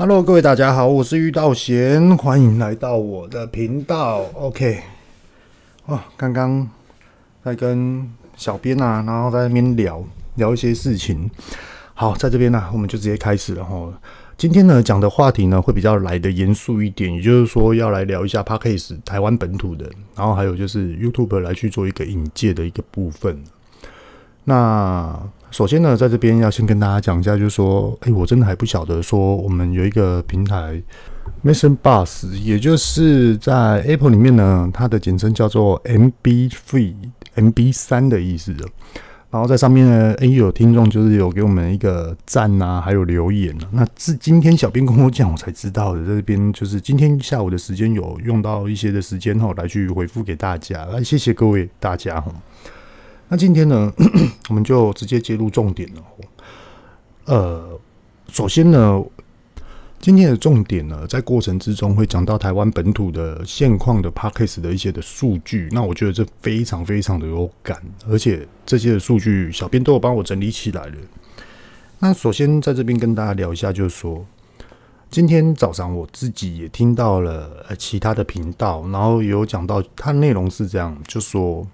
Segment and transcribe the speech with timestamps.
[0.00, 4.22] Hello，各位大家好，我是玉道贤，欢迎来到我的频道。
[4.34, 4.80] OK，
[5.86, 6.70] 哦，刚刚
[7.42, 10.00] 在跟小编啊，然后在那边聊
[10.36, 11.28] 聊一些事情。
[11.94, 13.92] 好，在这边呢、我们就直接开始了哈。
[14.36, 23.42] 今天呢，讲的话题呢会比较来得严肃一点，也就是说要来聊一下 Podcast 台湾本土的，然后还有就是 YouTube 来去做一个引介的一个部分。
[24.44, 25.20] 那
[25.50, 30.80] 首先呢，在这边要先跟大家讲一下，就是说，哎，我真的还不晓得说我们有一个平台
[31.44, 38.66] ，Mission Bus，也就是在 Apple 里面呢，它的简称叫做 MB3，MB3 的意思的。
[39.30, 43.68] 然后在上面呢，诶，有听众就是有给我们一个赞啊，还有留言啊。
[43.72, 46.00] 那是今天小编跟我讲，我才知道的。
[46.00, 50.86] 在这边就是今天下午的时间有用到一些的时间哈，来去回复给大家。
[50.86, 52.32] 来，谢谢各位大家哈。
[53.28, 53.92] 那今天呢，
[54.48, 56.02] 我们就直接进入重点了。
[57.26, 57.80] 呃，
[58.32, 59.02] 首先呢。
[60.00, 70.94] 今天的重点呢，在过程之中会讲到台湾本土的现况的 Podcast 的一些的数据，那我觉得这非常非常的有感，而且这些的数据小编都有帮我整理起来了。
[71.98, 74.24] 那首先在这边跟大家聊一下，就是说
[75.10, 81.66] 今天早上我自己也听到了呃其他的频道，然后也有讲到它内容是这样，就说，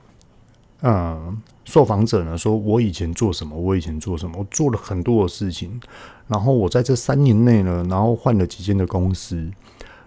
[0.83, 5.81] 嗯，受访者呢说我以前做什么，我以前做什么，我做了很多的事情。
[6.29, 9.51] 然后我在这三年内呢，然后换了几间的公司。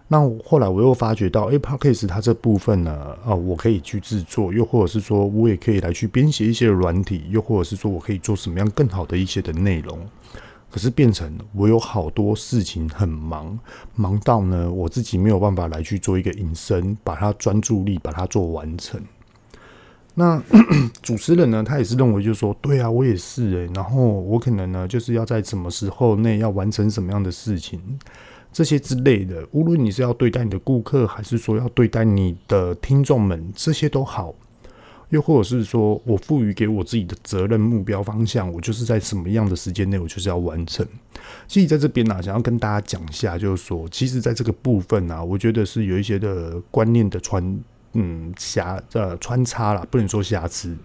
[0.10, 10.00] 那后来我又发觉到，哎，Podcast 它这部分呢，啊、我可以去制作，又或者是说我也可以来去编写一些软体，又或者是说我可以做什么样更好的一些的内容。
[10.72, 13.60] 可是变成我有好多事情很忙，
[13.96, 19.02] 忙到呢我自己没有办法来去做一个隐身，把它专注力把它做完成。
[20.20, 20.42] 那
[21.04, 23.70] 主持人呢，他也是认为，就是说，对啊，我也是诶。
[23.76, 27.80] 然后我可能呢，就是要在什么时候内要完成什么样的事情，
[28.52, 29.48] 这些之类的。
[29.52, 34.34] 无论你是要对待你的顾客，还是说要对待你的听众们，这些都好。
[35.10, 40.84] 又或者是说我赋予给我自己的责任、目标、方向，我就是在什么样的时间内，我就是要完成。
[41.48, 47.60] 其实在这边呢，想要跟大家讲一下，就是说，其实在这个部分呢，我觉得是有一些的观念的传。
[48.00, 50.78] 嗯，瑕呃穿插啦，不能说瑕疵。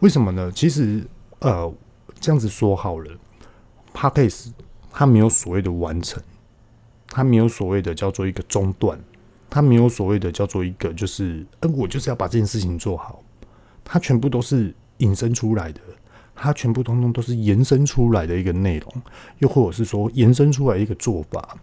[0.00, 0.52] 为什么呢？
[0.54, 1.02] 其实
[1.38, 1.72] 呃
[2.20, 3.10] 这样子说好了
[3.94, 4.52] 帕克斯
[4.92, 6.22] 他没有所谓的完成，
[7.06, 9.00] 他没有所谓的叫做一个中断，
[9.48, 13.22] 他没有所谓的叫做一个就是，呃我就是要把这件事情做好，
[13.82, 15.80] 它全部都是引申出来的，
[16.40, 19.02] 它全部通通都是延伸出来的一个内容，
[19.38, 21.56] 又或者是说延伸出来一个做法。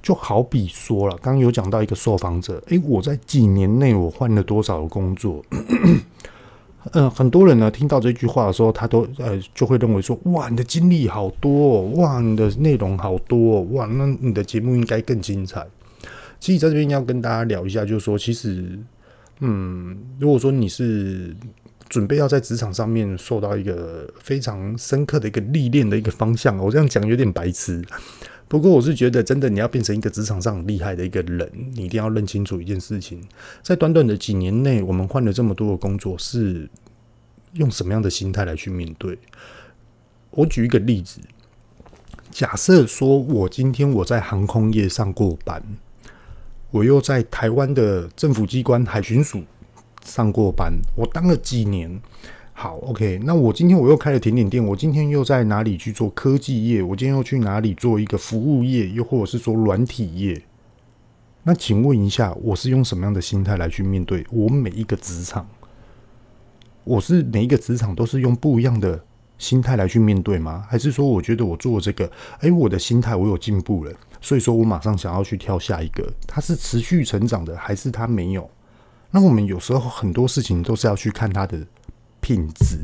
[0.00, 5.44] 就好比说了，刚刚有讲到一个受访者，诶，我在几年内我换了多少的工作？
[6.92, 15.66] 呃，很多人呢听到这句话的时候，他都呃就会认为说，哇，你的经历好多哦，哇，你的内容好多哦，哇，那你的节目应该更精彩。
[16.38, 18.78] 其实在这边要跟大家聊一下，就是说，其实，
[19.40, 21.34] 嗯，如果说你是
[21.88, 27.82] 准备要在职场上面受到一个非常深刻的一个历练的一个方向，我这样讲有点白痴。
[28.46, 33.22] 不过我是觉得，真的你要变成一个职场上很厉害的一个人，你一定要认清楚一件事情：
[33.62, 36.68] 在短短的几年内，我们换了这么多的工作，是
[37.52, 39.18] 用什么样的心态来去面对？
[40.30, 41.20] 我举一个例子，
[42.30, 45.62] 假设说我今天我在航空业上过班，
[46.70, 49.42] 我又在台湾的政府机关海巡署
[50.08, 52.00] 上过班，我当了几年。
[52.52, 56.82] 好，OK，那我今天我又开了甜点店，我今天又在哪里去做科技业？
[56.82, 58.88] 我今天又去哪里做一个服务业？
[58.90, 60.42] 又或者是说软体业？
[61.44, 65.46] 那请问一下，我是用什么样的心态来去面对我每一个职场？
[66.82, 69.04] 我是每一个职场都是用不一样的
[69.38, 70.66] 心态来去面对吗？
[70.68, 72.10] 还是说，我觉得我做这个，
[72.40, 76.12] 哎，我的心态我有进步了，所以说我马上想要去跳下一个？
[76.26, 78.50] 它是持续成长的，还是它没有？
[79.10, 81.58] 那我们有时候很多事情都是要去看它的。
[82.20, 82.76] 品质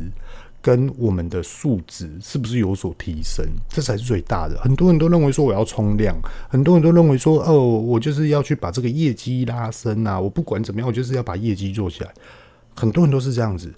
[0.63, 3.45] 跟我们的素质是不是有所提升？
[3.69, 4.57] 这才是最大的。
[4.61, 6.17] 很多人都认为说我要冲量，
[6.49, 10.19] 很多人都认为说哦，我就是要去把这个业绩拉升啊！
[10.19, 12.15] 我不管怎么样，我就是要把业绩做起来。
[12.75, 13.75] 很多人都是这样子。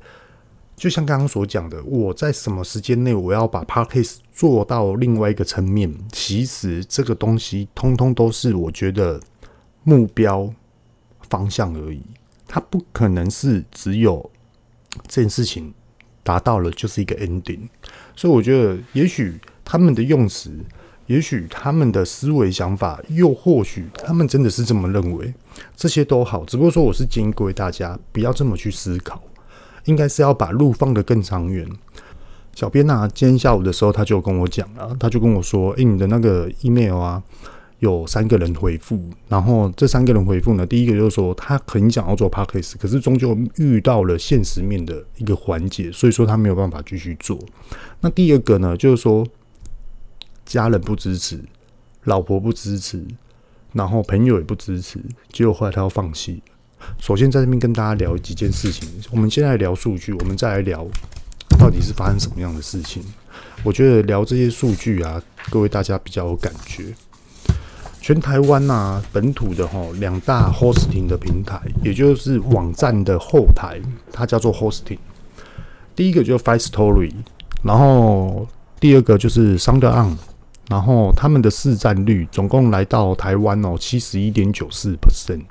[0.76, 5.93] 就像刚刚所讲的，我在什么时间内我要把 Podcast 做到另外一个层面？
[6.12, 9.19] 其实这个东西通通都是我觉得
[9.82, 10.53] 目标
[11.29, 12.03] 方向而已，
[12.47, 14.31] 它不可能是只有。
[15.07, 15.75] 这件事情
[16.23, 17.69] 达到了就是一个 ending，
[18.17, 20.51] 所以我觉得，也许他们的用词，
[21.05, 25.35] 也许他们的思维想法，又或许他们真的是这么认为，
[25.77, 26.47] 这些都好。
[26.47, 29.23] 只不过说，我是建议各位大家不要这么去思考，
[29.85, 31.69] 应该是要把路放得更长远。
[32.55, 37.23] 小编呐，今天下午的时候他就跟我讲了，他就跟我说：“诶，你的那个 email 啊，
[37.81, 47.38] 有三个人回复，然后这三个人回复呢，第一个就是说他很想要做 Podcast，可是终究遇到了现实面的一个环节，所以说他没有办法继续做。
[48.00, 49.26] 那第二个呢，就是说
[50.46, 51.38] 家人不支持，
[52.05, 53.05] 老婆不支持，
[53.73, 54.99] 然后朋友也不支持，
[55.31, 56.43] 结果后来他要放弃。
[56.99, 60.87] 首先在这边跟大家聊几件事情，我们先来聊数据，我们再来聊
[61.58, 63.02] 到底是发生什么样的事情。
[63.62, 66.94] 我觉得聊这些数据啊，各位大家比较有感觉。
[68.06, 73.81] 全台湾呐、啊，本土的吼两大 hosting 的平台，也就是网站的后台，
[74.12, 74.99] 它叫做 hosting。
[75.97, 77.11] 第一个就是 Firstory，
[77.64, 78.47] 然后
[78.79, 80.14] 第二个就是 SoundOn，
[80.69, 85.43] 然后他们的市占率总共来到台湾哦七十一点九四 percent。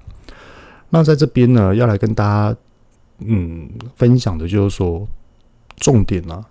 [0.91, 2.57] 那在这边呢，要来跟大家
[3.17, 5.05] 嗯分享的就是说
[5.75, 6.41] 重点啊。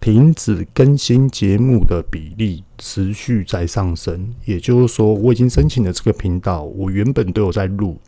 [0.00, 7.98] 停止更新节目的比例持续在上升，也就是说，我已经申请了这个频道，我原本都有在录，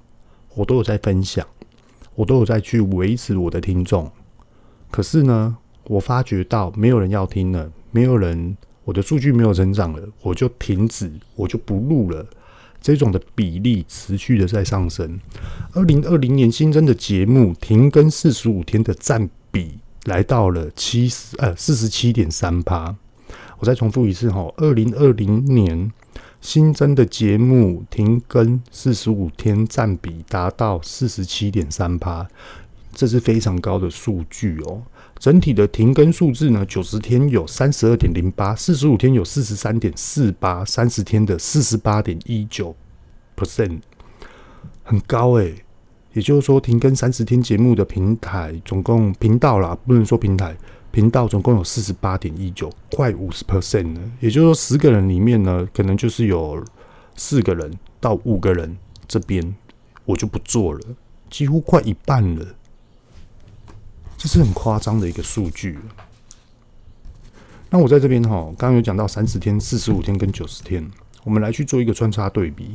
[0.54, 1.46] 我都有在分享，
[2.14, 4.10] 我都有在去维持我的听众。
[4.90, 12.26] 可是呢，我发觉到没有人要听了，没有人，我的数据没有增长了，我就停止，我就不录了。
[12.80, 15.20] 这种的比例持续的在上升。
[15.72, 19.78] 二零二零年新增的节目停更四十五天的占比。
[20.04, 22.96] 来到了七十呃四十七点三趴，
[23.58, 25.92] 我再重复一次哈，二零二零年
[26.40, 32.26] 新增的节目停更四十五天，占比达到四十七点三趴，
[32.92, 34.82] 这是非常高的数据哦。
[35.20, 42.74] 整体的停更数字呢，九十天有三十二点零八，四十五天有四十三点四八，三十天的四十八点一九
[43.36, 43.78] percent，
[44.82, 45.62] 很高诶。
[46.12, 50.56] 也就是说，停更三十天节目的平台总共频道啦，不能说平台
[50.90, 54.00] 频道总共有四十八点一九，快五十 percent 了。
[54.20, 56.62] 也就是说，十个人里面呢，可能就是有
[57.16, 58.76] 四个人到五个人
[59.08, 59.54] 这边
[60.04, 60.80] 我就不做了，
[61.30, 62.46] 几乎快一半了，
[64.18, 65.78] 这是很夸张的一个数据。
[67.70, 70.86] 那我在这边哈，刚刚有讲到三十天、四十五天跟九十天，
[71.24, 72.72] 我们来去做一个穿插对比。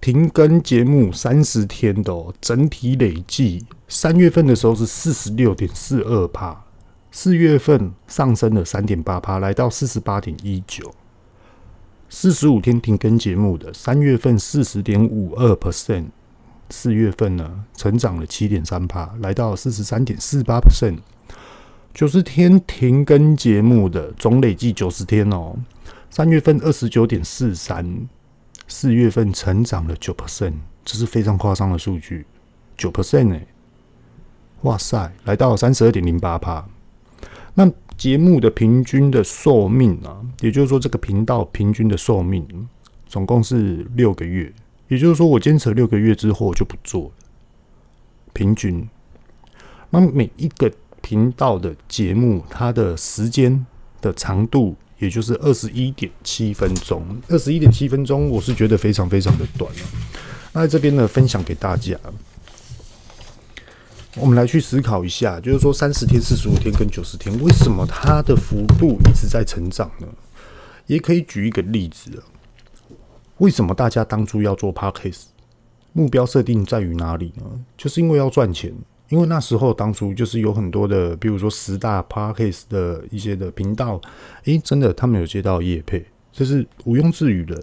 [0.00, 6.64] 停更节目三十天的哦，整体累计三月份的时候是四十六点四二帕，
[7.10, 10.94] 四月份上升了三点八帕，来到四十八点一九。
[12.08, 16.06] 四十五天停更节目的三月份四十点五二 percent，
[16.70, 20.98] 四月份呢成长了七点三帕，来到四十三点四八 percent。
[21.92, 25.56] 九十天停更节目的总累计九十天哦，
[26.08, 28.08] 三月份二十九点四三。
[28.70, 30.52] 四月份成长了九 percent，
[30.84, 32.24] 这是非常夸张的数据，
[32.76, 33.44] 九 percent 哎，
[34.62, 36.64] 哇塞，来到三十二点零八趴。
[37.54, 42.46] 那节目的平均的寿命啊，也就是说这个频道平均的寿命
[43.06, 44.52] 总共是六个月，
[44.86, 47.10] 也就是说我坚持六个月之后我就不做了。
[48.32, 48.88] 平均，
[49.90, 53.66] 那每一个频道的节目，它的时间
[54.00, 54.76] 的长度。
[55.00, 59.80] 也就是二十一点七分钟，二十一点七分钟，我是觉得非常非常的短了。
[60.52, 61.98] 那在这边呢，分享给大家，
[64.16, 70.06] 我们来去思考一下，就是说三十天、四十五天跟九十天，为什么它的幅度一直在成长呢？
[70.86, 72.20] 也可以举一个例子啊，
[73.38, 75.22] 为什么大家当初要做 Podcast？
[75.92, 77.44] 目标设定在于哪里呢？
[77.76, 78.74] 就是因为要赚钱。
[79.10, 84.00] 因为那时候当初就是有很多的，比如说十大 Podcast 的一些的频道，
[84.44, 87.60] 诶，真的他们有接到业配，这是毋庸置疑的。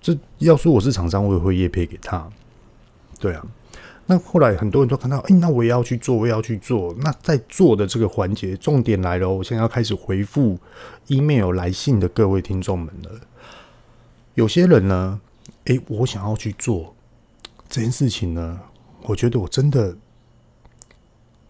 [0.00, 2.28] 这要说我是厂商，我也会业配给他。
[3.20, 3.46] 对啊，
[4.06, 6.92] 那后来很多人都看到，诶，那我也要去做，我也要去做。
[6.98, 10.58] 那在做的这个环节，重点来了，我现在要开始回复
[11.06, 13.10] email 来信的各位听众们了。
[14.34, 15.20] 有些人呢，
[15.66, 16.96] 诶，我想要去做
[17.68, 18.58] 这件事情呢，
[19.02, 19.96] 我觉得我真的。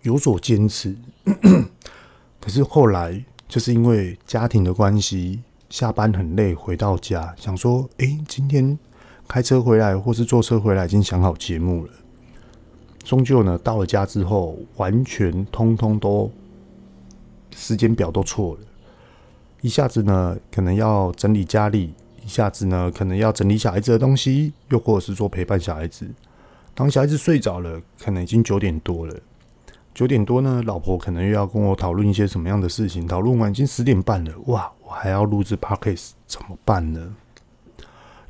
[0.02, 0.97] 有所坚持，
[2.40, 8.78] 可是后来就是因为家庭的关系，下班很累，回到家想说：“哎，今天
[9.28, 11.92] 开车回来或是坐车回来，已经想好节目了。”
[13.04, 16.30] 终究呢，到了家之后，完全通通都
[17.54, 18.61] 时间表都错了。
[19.61, 21.90] 一下子呢，可能要整理家里；
[22.25, 26.09] 一下子呢，可能要整理小孩子的东西，又或者是说陪伴小孩子。
[26.75, 29.14] 当小孩子睡着了，可能已经九点多了。
[30.00, 33.07] 九点多呢，老婆可能又要跟我讨论一些什么样的事情。
[33.07, 37.14] 讨论完已经十点半了，哇，我还要录制 Podcast，怎么办呢？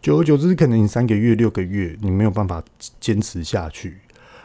[0.03, 2.61] 久而久之，可能你三个月、六个月，你没有办法
[2.99, 3.99] 坚持下去，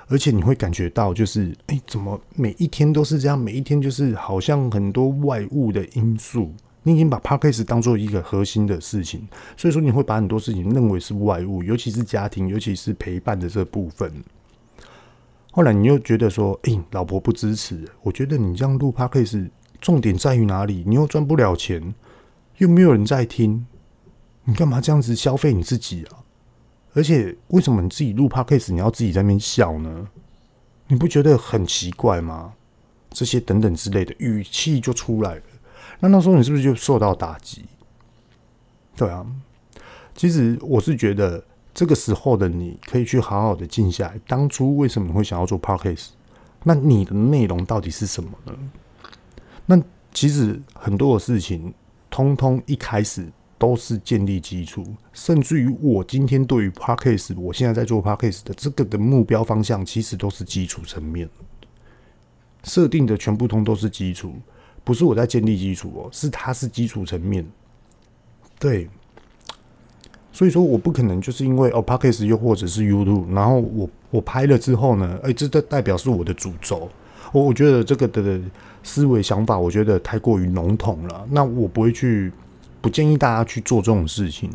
[0.07, 3.35] 而且你会感觉到，就是，哎、怎么每一天都是这样？
[3.35, 6.53] 每一天就是好像很多外物的因素，
[6.83, 9.27] 你已经把 Podcast 当做一个核心的事情，
[9.57, 14.13] 所以说你会把很多事情认为是外物，尤其是家庭，尤其是陪伴的这部分。
[15.55, 20.83] 后来你又觉得说，诶、老婆不支持，我觉得你这样录 Podcast，重点在于哪里？
[20.85, 21.95] 你又赚不了钱，
[22.57, 23.65] 又没有人在听，
[24.43, 26.19] 你干嘛这样子消费你自己啊？
[26.93, 30.09] 而且为什么你自己录 Podcast，你要自己在那边笑呢？
[30.89, 32.55] 你不觉得很奇怪吗？
[33.11, 35.41] 这些等等之类的语气就出来了。
[36.01, 37.63] 那那时候你是不是就受到打击？
[38.97, 39.25] 对啊，
[40.13, 41.41] 其实我是觉得
[41.75, 44.19] 这个时候的你可以去好好的静下来。
[44.25, 46.07] 当初为什么会想要做 Podcast？
[46.63, 48.53] 那你的内容到底是什么呢？
[49.67, 49.79] 那
[50.13, 51.73] 其实很多的事情，
[52.09, 53.27] 通通一开始
[53.57, 61.29] 都是建立基础，甚至于我今天对于 Podcast，我现在在做 Podcast 的这个的目标方向，其实都是基础层面。
[62.63, 64.33] 设定的全部通都是基础，
[64.83, 67.45] 不是我在建立基础哦，是它是基础层面。
[68.57, 68.89] 对，
[70.35, 76.89] 所以说我不可能就是因为哦 p o c k e t 又或者是 YouTube，然后我我拍了之后呢，哎，这代代表是我的主轴。
[77.31, 78.37] 我我觉得这个的
[78.83, 81.25] 思维想法，我觉得太过于笼统了。
[81.31, 82.29] 那我不会去，
[82.81, 84.51] 不建议大家去做这种事情，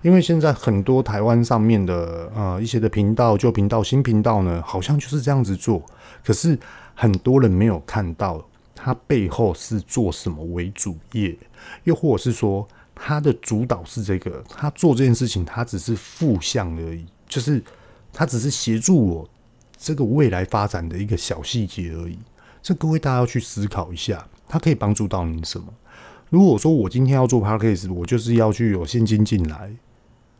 [0.00, 5.82] 因为现在很多台湾上面的呃一些的频道、旧频道、新频道呢，好像就是这样子做，
[6.24, 6.58] 可是。
[6.92, 11.34] 很多人没有看到他背后是做什么为主业，
[11.84, 12.68] 又或者是说
[13.02, 17.62] 他的主导是这个，他做这件事情，他只是负向而已，就是
[18.12, 19.28] 他只是协助我
[19.78, 22.18] 这个未来发展的一个小细节而已。
[22.62, 25.72] 这各位大家要去思考一下，他可以帮助到你什么？
[26.28, 29.72] 如果说我今天要做 Podcast，我就是要去有现金进来，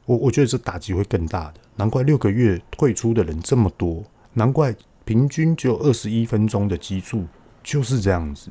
[0.05, 1.55] 我我觉得这打击会更大的。
[1.77, 4.77] 难怪六个月退出的人这么多，难怪。
[5.03, 7.25] 平均只有二十一分钟的基数，
[7.65, 8.49] 就是这样子，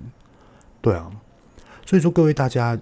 [0.82, 1.10] 对啊，
[1.86, 2.78] 所以说各位大家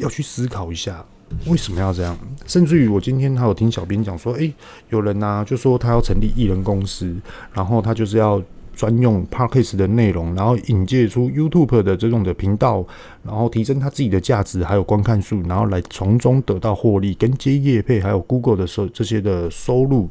[0.00, 1.04] 要去思考一下，
[1.46, 2.18] 为什么要这样？
[2.46, 4.52] 甚至于我今天还有听小编讲说，诶、
[4.88, 7.14] 有人呐、就说他要成立艺人公司，
[7.52, 8.42] 然后他就是要
[8.74, 12.84] 专用 Podcast 的内容，然后引介出 YouTube 的这种的频道，
[13.22, 20.08] 然后提升他自己的价值还有观看数，然后来从中得到获利，跟接业配还有 Google 的收这些的收入。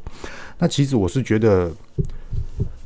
[0.57, 1.71] 那其实我是觉得。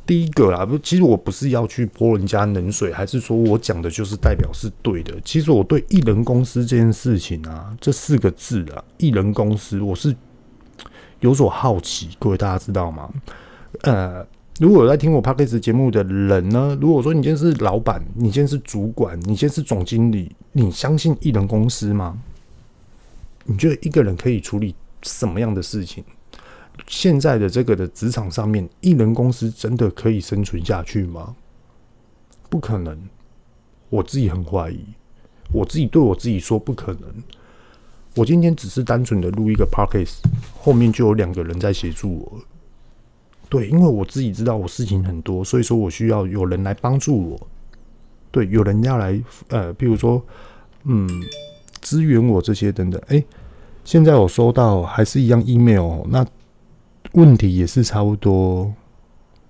[0.06, 5.14] 第一个啦，不，其实我不是要去泼人家冷水，还是说我讲的就是代表是对的。
[5.24, 10.14] 其实我对艺人公司这件事情啊，这四个字啊，艺人公司，我是
[11.20, 12.10] 有所好奇。
[12.18, 13.10] 各位大家知道吗？
[13.80, 14.26] 呃，
[14.60, 22.18] 如果有在听我 Podcast 节目的人呢，如果说你今天是老板，你今天是主管，你今天是总经理，你相信艺人公司吗？
[23.46, 26.04] 你觉得一个人可以处理什么样的事情？
[26.86, 31.34] 现在的这个的职场上面，艺人公司真的可以生存下去吗？
[32.50, 32.96] 不可能，
[33.88, 34.84] 我自己很怀疑，
[35.52, 37.02] 我自己对我自己说不可能。
[38.14, 40.18] 我今天只是单纯的录一个 podcast，
[40.60, 42.40] 后面就有两个人在协助我。
[43.48, 47.48] 对，因为我自己知道我事情很多，所以说我需要有人来帮助我。
[48.30, 50.22] 对，有人要来，呃，比如说，
[50.84, 51.08] 嗯，
[51.80, 53.00] 支援我这些等等。
[53.08, 53.24] 哎，
[53.84, 56.26] 现在我收到还是一样 email，那。
[57.14, 58.72] 问题也是差不多，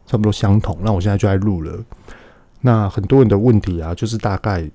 [0.07, 0.79] 差不多相同。
[0.83, 1.85] 那我现在就在录了。
[2.61, 4.71] 那很多人的问题啊，就是大概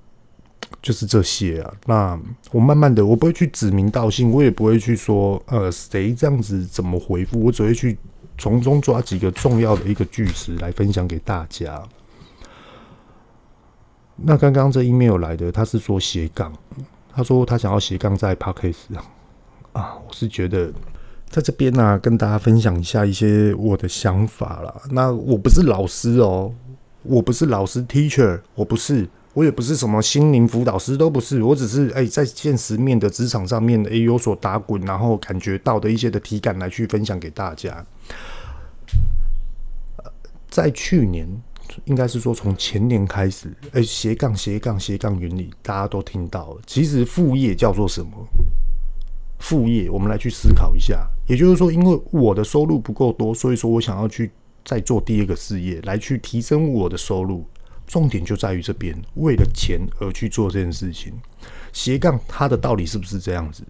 [0.81, 1.73] 就是这些啊。
[1.85, 2.19] 那
[2.51, 7.97] 我慢慢的，我不会去指名道姓，我也不会去说呃谁这样子怎么回复，我只会去
[8.37, 11.81] 从中抓几个重要的一个句子来分享给大家。
[14.15, 16.53] 那刚刚这 email 来的，他是说斜杠，
[17.13, 18.95] 他说他想要斜杠在 Podcast
[19.73, 20.73] 啊，我是觉得。
[21.29, 24.81] 在这边呢、跟大家分享一下一些我的想法啦。
[24.89, 26.51] 那我不是老师哦，
[27.03, 31.43] 我不是老师 teacher，我不是，我也不是什么心灵辅导师，都不是。
[31.43, 37.85] 我只是哎、在现实面的职场上面哎、有所打滚，然后感觉到的一些的体感来去分享给大家。
[40.49, 41.27] 在去年，
[41.85, 46.61] 应该是说从前年开始，哎、斜杠斜杠斜杠原理大家都听到了。
[46.65, 48.09] 其实副业叫做什么？
[49.39, 51.07] 副业，我们来去思考一下。
[51.27, 54.31] 也就是说，因为我的收入不够多，所以说我想要去
[54.63, 57.45] 再做第二个事业，来去提升我的收入。
[57.87, 61.11] 重点就在于这边，为了钱而去做这件事情。
[61.73, 63.63] 斜杠它的道理是不是这样子？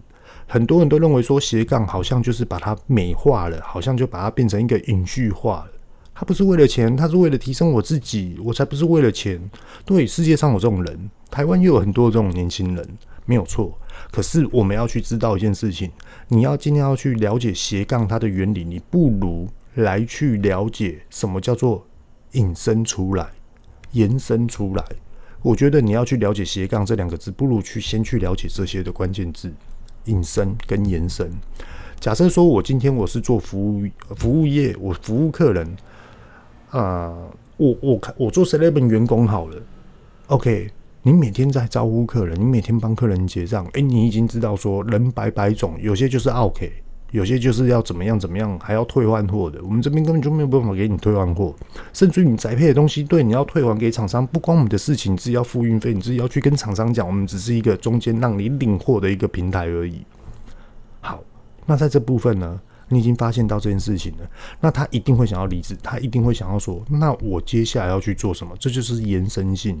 [0.46, 5.70] 很多人都认为说斜杠好像就是把它美化了，好像就把它变成一个隐喻化了。
[6.12, 9.40] 它不是为了钱，它是为了提升我自己，我才不是为了钱。
[9.86, 12.86] 对，世界上有这种人，台湾又有很多这种年轻人。
[13.24, 13.78] 没有错，
[14.10, 15.90] 可是我们要去知道一件事情，
[16.28, 21.86] 你要今天要去了解斜杠它的原理，你不如来去了解什么叫做
[22.32, 23.30] 引申出来、
[23.92, 24.84] 延伸出来。
[25.42, 29.52] 我觉得你要去了解斜杠这两个字，不如去先去了解这些的关键字，
[30.06, 31.30] 引申跟延伸。
[32.00, 33.86] 假设说我今天我是做服务
[34.16, 35.76] 服务业，我服务客人，
[36.70, 37.14] 啊、
[37.56, 39.56] 我我看我做 Seven 员工好了
[40.26, 40.70] ，OK。
[41.02, 46.70] 你每天在招呼客人，你每天帮客人结账，诶，你已经知道说人百百种，有些就是 OK，
[47.10, 49.58] 有些就是要怎么样怎么样，还要退换货的。
[49.62, 51.54] 我们这边根本就没有办法给你退换货，
[51.94, 60.04] 甚至于你宅配的东西，对，你要退还给厂商，不关我们的事情，你自己要付运费，你自己要去跟厂商讲，我们只是一个中间让你领货的一个平台而已。
[61.00, 61.18] 好，
[61.64, 64.30] 那在这部分呢，你已经发现到这件事情了，
[64.60, 68.54] 那他一定会想要离职，他一定会想要说，那我接下来要去做什么？
[68.60, 69.78] 这就是延伸性。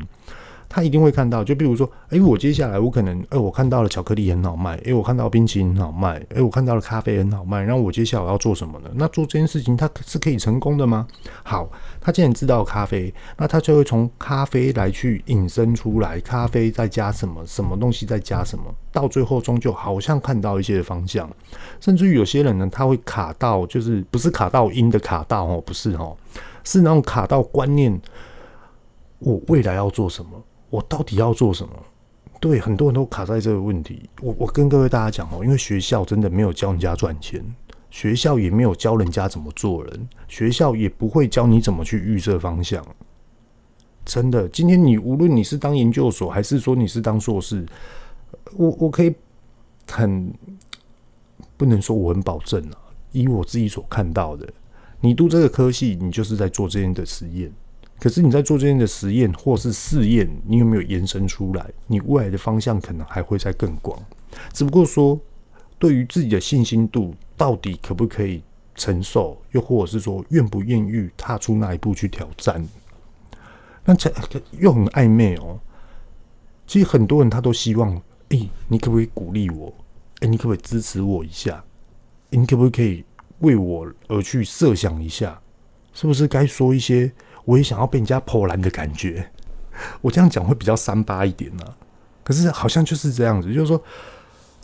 [0.72, 8.88] 他一定会看到，就比如说，哎、我接下来我可能，哎、我看到了巧克力很好卖，哎、我看到冰淇淋很好卖，哎、我看到了咖啡很好卖，然后我接下来我要做什么呢？
[8.94, 11.08] 那做这件事情，他是可以成功的吗？
[11.42, 11.68] 好，
[12.00, 21.28] 他既然知道咖啡，那他就会从咖啡来去引申出来，咖啡再加什么，什么东西再加什么，到最后终究好像看到一些方向，
[21.80, 26.16] 甚至于有些人呢，他会卡到，就是不是卡到音的卡到哦，不是哦，
[26.62, 28.00] 是那种卡到观念，
[29.18, 30.30] 我未来要做什么？
[30.70, 31.72] 我到底要做什么？
[32.40, 34.08] 对，很多人都卡在这个问题。
[34.22, 37.44] 我我跟各位大家讲哦，因为学校真的没有教人家赚钱，
[37.90, 42.82] 学校也没有教人家怎么做人，学校也不会教你怎么去预设方向。
[44.06, 47.66] 真的，今天你无论你是当研究所，还是说你是当硕士，
[48.56, 49.14] 我我可以
[49.90, 50.32] 很
[51.58, 52.78] 不能说我很保证啊，
[53.12, 54.48] 以我自己所看到的，
[55.00, 57.52] 你读这个科系，你就是在做这样的实验。
[58.00, 61.70] 可是你在做这样的实验或是试验，你有没有延伸出来？
[61.86, 64.02] 你未来的方向可能还会再更广。
[64.54, 65.20] 只不过说，
[65.78, 68.42] 对于自己的信心度到底可不可以
[68.74, 72.66] 承受，又或者是说愿不愿意踏出那一步去挑战？
[73.84, 74.10] 那这
[74.58, 75.60] 又很暧昧哦。
[76.66, 79.74] 其实很多人他都希望，诶，你可不可以鼓励我？
[80.20, 81.62] 诶，你可不可以支持我一下？
[82.30, 83.04] 你可不可以
[83.40, 85.38] 为我而去设想一下？
[85.92, 87.12] 是不是该说一些？
[87.44, 89.30] 我也想要被人家破烂的感觉，
[90.00, 91.64] 我这样讲会比较三八一点呢、
[92.22, 93.82] 可是好像就是这样子，就是说，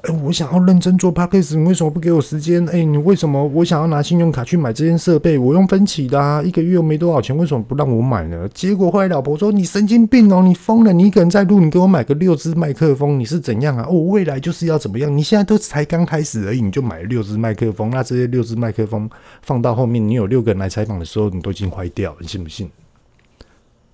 [0.08, 2.64] 哎、我想要认真做 Podcast，你为什么不给我时间？
[2.66, 5.36] 哎、你为什么我想要拿信用卡去买这件设备？
[5.36, 8.48] 我用分期的啊，一个月又没多少钱，为什么不让我买呢？
[8.54, 10.92] 结果后来老婆说：“你神经病哦，你疯了！
[10.92, 13.84] 你一个人在录，你给我买个六支麦克风，你是怎样啊？
[13.88, 15.16] 我、哦、未来就是要怎么样？
[15.16, 19.10] 你现在都才刚开始而已，你就买六支麦克风，那这些六支麦克风
[19.42, 22.70] 放到后面，你有六个人来采访的时候，你都已经坏掉了，你信不信？”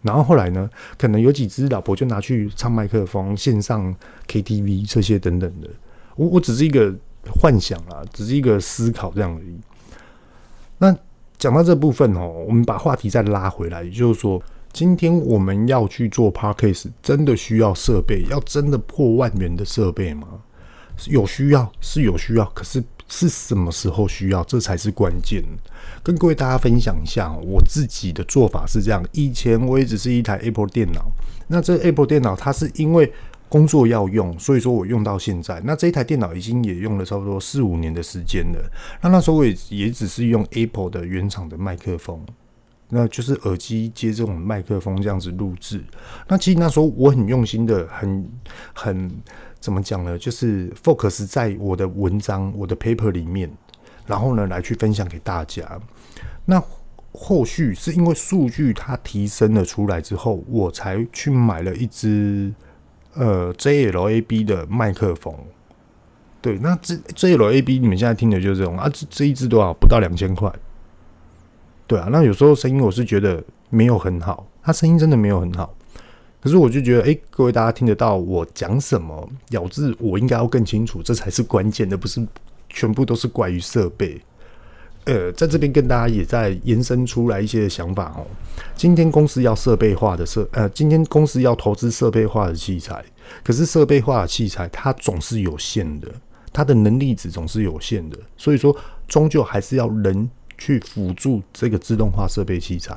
[0.03, 3.95] 然后后来呢，可能有几只老婆就拿去唱麦克风、线上
[4.29, 5.69] KTV 这些等等的。
[6.17, 6.95] 我我只是一个
[7.41, 9.57] 幻想啦，只是一个思考这样而已。
[10.79, 10.97] 那
[11.39, 20.29] 讲到这部分哦，我们把话题再拉回来，也就是说，今天我们要去做 Podcast，真的需要设备，要真的破万元的设备吗？
[21.07, 22.83] 有需要，是有需要，可是。
[23.15, 24.43] 是什么时候需要？
[24.45, 25.45] 这才是关键。
[26.03, 31.13] 跟各位大家分享一下，我自己的做法是这样：以前我也只是一台 Apple 电脑，
[31.47, 33.13] 那这 Apple 电脑它是因为
[33.53, 35.61] 工作要用，所以说我用到现在。
[35.63, 38.59] 那这一台电脑已经也用了差不多四五年的时间了。
[39.03, 42.25] 那那时候我也也只是用 Apple 的原厂的麦克风，
[42.89, 45.85] 那就是耳机接这种麦克风这样子录制。
[46.27, 48.27] 那其实那时候我很用心的，很
[48.73, 49.11] 很。
[49.61, 50.19] 怎么讲呢？
[50.19, 53.49] 就是 focus 在我的文章、我的 paper 里面，
[54.05, 55.81] 然后呢来去分享给大家。
[56.45, 56.61] 那
[57.13, 62.53] 后续是因为数据它提升了出来之后，我才去买了一支
[63.15, 65.35] 呃 JLAB 的麦克风。
[66.41, 69.73] 对，那这 JLAB 你们现在听的就是这种啊，这这一支多少？
[69.73, 70.53] 不到两千块。
[71.87, 75.75] 对啊，那有时候声音我是觉得没有很好，它声音真的没有很好。
[76.41, 82.27] 可是我就觉得，哎、各位大家听得到我讲什么，咬字我应该要更清楚，这才是关键的，不是
[82.69, 84.21] 全部都是怪于设备。
[85.05, 88.27] 呃，在这边跟大家也在延伸出来一些想法哦。
[88.77, 93.05] 今天公司要设备化的设，呃，今天公司要投资设备化的器材，
[93.43, 96.09] 可是设备化的器材它总是有限的，
[96.53, 98.75] 它的能力值总是有限的，所以说
[99.09, 102.97] 终究还是要人去辅助这个自动化设备器材，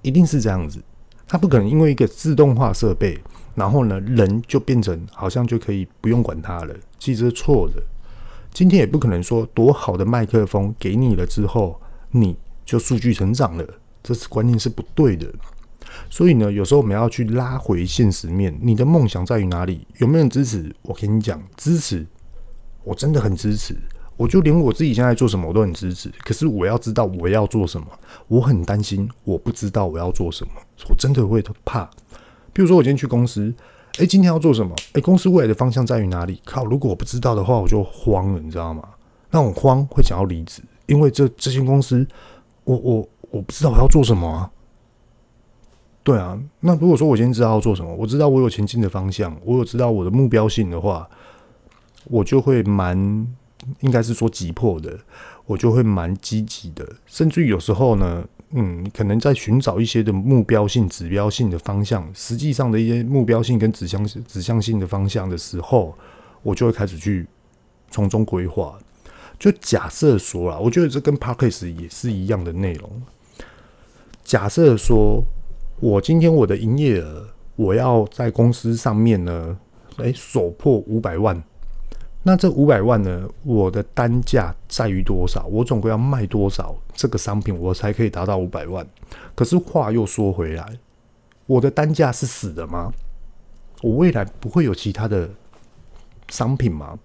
[0.00, 0.82] 一定是这样子。
[1.26, 3.18] 它不可能因为一个自动化设备，
[3.54, 6.74] 然后呢，人就变成好像就可以不用管它了。
[6.98, 7.82] 其实是错的。
[8.54, 11.80] 今天也不可能说多好的麦克风给你了之后，
[12.12, 13.66] 你就数据成长了，
[14.00, 15.26] 这是观念是不对的。
[16.08, 19.84] 所以呢，有时候我们要去拉回现实面，你的梦想在于哪里？
[19.98, 20.72] 有没有人支持？
[20.82, 22.06] 我跟你讲，支持，
[22.84, 23.76] 我真的很支持。
[24.16, 27.86] 我就连我自己现在做什么我都很支持，可是我要知道我要做什么，
[28.28, 30.52] 我很担心我不知道我要做什么，
[30.88, 31.90] 我真的会怕
[32.52, 33.52] 比如说我今天去公司，
[33.96, 34.74] 诶、欸，今天要做什么？
[34.74, 36.40] 诶、欸，公司未来的方向在于哪里？
[36.44, 38.82] 靠，如果我不知道的话，我就慌了，你知道吗？
[39.30, 42.04] 那种慌会想要离职，因为这这间公司，
[42.64, 44.50] 我我我不知道我要做什么啊。
[46.02, 51.08] 对啊，那如果说我今天知道要做什么，我知道我有前进的方向，我有知道我的目标性的话，
[52.06, 52.96] 我就会蛮，
[53.78, 54.98] 应该是说急迫的，
[55.46, 58.24] 我就会蛮积极的，甚至于有时候呢。
[58.50, 65.96] 嗯，可能在寻找一些的目标性、指标性的方向，实际上的一些目标性跟指向指向性的方向的时候，
[66.42, 67.26] 我就会开始去
[67.90, 68.78] 从中规划。
[69.38, 73.02] 就假设说啦，我觉得这跟 Podcast 也是一样的内容。
[74.22, 75.22] 假设说
[75.80, 79.58] 我今天我的营业额，我要在公司上面呢，
[79.96, 81.42] 哎，首破五百万。
[82.26, 83.28] 那这五百万呢？
[83.42, 85.44] 我的单价在于多少？
[85.46, 88.86] 我总归要卖多少这个商品，我才可以达到五百万？
[89.34, 90.66] 可是话又说回来，
[91.44, 92.90] 我的单价是死的吗？
[93.82, 95.28] 我未来不会有其他的
[96.30, 96.98] 商品吗？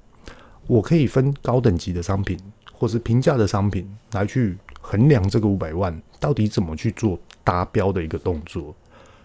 [0.68, 2.40] 我可以分高等级的商品，
[2.72, 8.74] 或是平价的商品来去衡量这个五百万到底怎么去做达标的一个动作，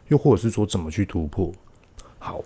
[0.09, 1.53] 又或者是说怎么去突破？
[2.19, 2.43] 好，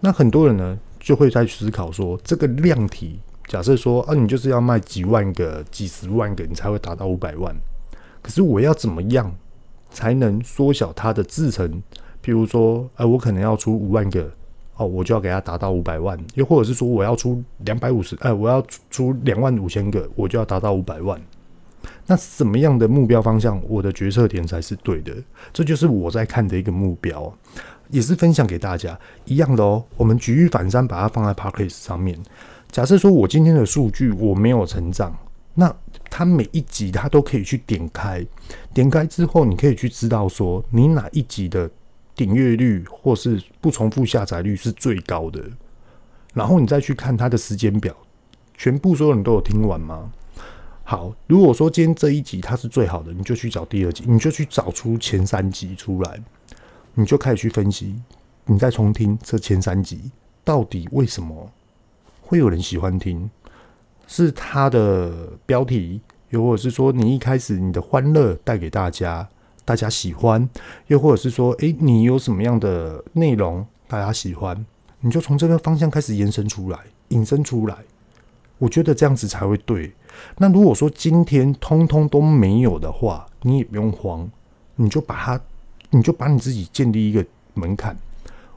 [0.00, 0.78] 那很多人呢？
[1.08, 7.56] 就会在思考说，这个量体，假设说啊，你就是要卖几万个、几十万个，你才会达到五百万。
[8.20, 9.34] 可是我要怎么样
[9.88, 11.82] 才能缩小它的制程？
[12.22, 14.30] 譬如说，哎、呃，我可能要出五万个，
[14.76, 16.22] 哦，我就要给它达到五百万。
[16.34, 21.18] 又或者是说，我要出两百五十，哎，我要出两万五千个，我就要达到五百万。
[22.06, 25.14] 那什么样的目标方向，我的决策点才是对的？
[25.54, 27.34] 这就是我在看的一个目标。
[27.90, 29.84] 也是分享给大家一样的哦。
[29.96, 32.18] 我们举一反三，把它放在 Podcast 上面。
[32.70, 35.16] 假设说我今天的数据我没有成长，
[35.54, 35.74] 那
[36.10, 38.24] 它每一集它都可以去点开，
[38.74, 41.70] 点开之后你可以去知道说你哪一集的
[42.14, 45.42] 点阅率或是不重复下载率是最高的，
[46.34, 47.96] 然后你再去看它的时间表，
[48.54, 50.12] 全部所有人都有听完吗？
[50.84, 56.20] 好，如果说今天这一集它是最好的，你就去找第二集，你就去找出前三集出来。
[56.98, 57.94] 你就开始去分析，
[58.46, 60.10] 你再重听这前三集，
[60.42, 61.48] 到底为什么
[62.20, 63.30] 会有人喜欢听？
[64.08, 69.28] 是它的标题，又或者是说你一开始你的欢乐带给大家，
[69.64, 70.48] 大家喜欢，
[70.88, 74.66] 又或者是说，诶，你有什么样的内容大家喜欢？
[74.98, 76.80] 你就从这个方向开始延伸出来，
[77.10, 77.76] 引申出来。
[78.58, 79.92] 我觉得这样子才会对。
[80.38, 84.28] 那如果说今天通通都没有的话，你也不用慌，
[84.74, 85.40] 你就把它。
[85.90, 87.24] 你就把你自己建立一个
[87.54, 87.96] 门槛。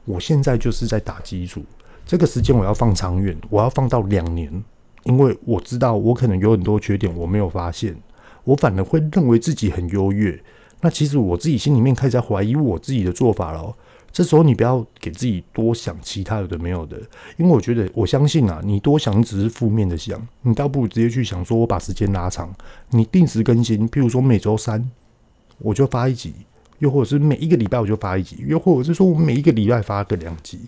[0.04, 1.62] 我现在就是在打基础，
[2.04, 4.50] 这个时间我要放长远，我要放到两年，
[5.04, 7.96] 因为我知道我可能有很多缺点，我没有发现，
[8.44, 10.42] 我反而会认为自己很优越。
[10.80, 13.72] 那其实我自己心里面开始在怀疑我自己的做法了。
[14.10, 17.00] 这时候你不要给自己多想其他有的没有的，
[17.38, 22.52] 因为我觉得我相信啊，你多想只是负面的想，你倒不如直接去想说，我把时间拉长，
[22.90, 24.90] 你定时更新，譬如说每周三
[25.58, 26.34] 我就发一集。
[26.82, 30.58] 又或者是每一个礼拜我就发一集，又或者是说我每一个礼拜发个两集，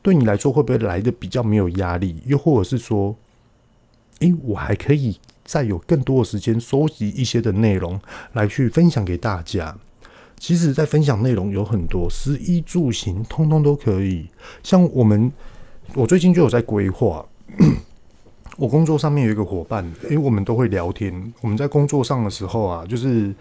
[0.00, 2.16] 对你来说会不会来的比较没有压力？
[2.24, 3.14] 又或者是说，
[4.20, 8.00] 诶，我还可以再有更多的时间收集一些的内容
[8.32, 9.76] 来去分享给大家。
[10.38, 14.28] 其实，在分享内容有很多，食衣住行通通都可以。
[14.62, 15.30] 像我们，
[15.92, 17.22] 我最近就有在规划，
[18.56, 21.34] 我工作上面有一个伙伴，诶，我们都会聊天。
[21.42, 23.34] 我们在工作上的时候啊，就是。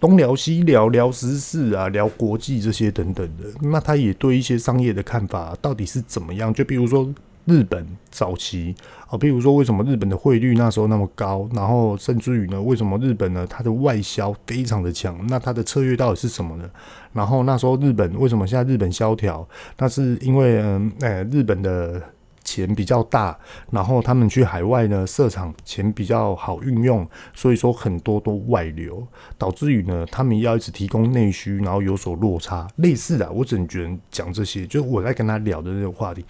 [0.00, 3.44] 东聊西聊，聊时事啊，聊国际这些等等的。
[3.60, 6.52] 那他也对一些商业的看法到底是怎么样？
[6.54, 7.06] 就比如说
[7.44, 8.74] 日本早期
[9.08, 11.46] 啊，比如说为什么日本的汇率那时候那么高？
[11.54, 15.18] 然后甚至于呢，为什么日本呢它的外销非常的强？
[15.28, 16.64] 那它的策略到底是什么呢？
[17.12, 19.46] 然后那时候日本为什么现在日本萧条？
[19.76, 22.02] 那是因为嗯，哎，日本的。
[22.50, 23.38] 钱比较大，
[23.70, 29.06] 然后他们去海外呢设厂，钱比较好运用，所以说很多都外流，
[29.38, 32.66] 导致于呢他们要一直提供内需，然后有所落差。
[32.76, 36.24] 类似的，我只能觉得讲这些，就是我在跟他聊的这个话题，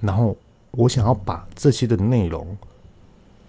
[0.00, 0.36] 然后
[0.70, 2.56] 我想要把这些的内容，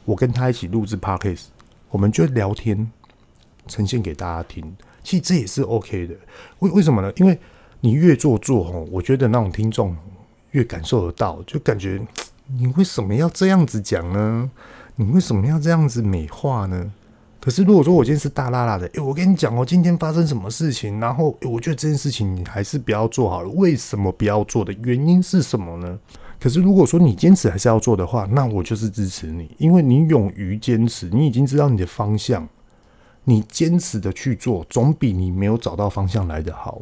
[0.04, 1.44] 我跟他一起录制 Podcast，
[1.92, 2.92] 我们就聊天
[3.68, 4.76] 呈现给大家听。
[5.04, 6.16] 其实这也是 OK 的，
[6.58, 7.14] 为为什么呢？
[7.18, 7.38] 因为
[7.82, 9.96] 你越做做吼，我觉得那种听众。
[10.56, 12.02] 越感受得到，就感觉
[12.58, 14.50] 你为什么要这样子讲呢？
[14.96, 16.94] 你为什么要这样子美化呢？
[17.42, 23.50] 可是如果说我今天是大拉拉的，诶，我跟你讲哦，今天发生什么事情，然后我觉得这件事情你还是不要做好了。
[23.50, 26.00] 为什么不要做的原因是什么呢？
[26.40, 32.48] 可是如果说你坚持还是要做的话，那我就是支持你，因为你勇于坚持，你已经知道你的方向，
[33.26, 36.82] 你坚持的去做，总比你没有找到方向来得好。